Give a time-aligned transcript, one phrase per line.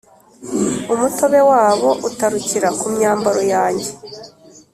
[0.95, 3.89] umutobe wabo utarukira ku myambaro yanjye,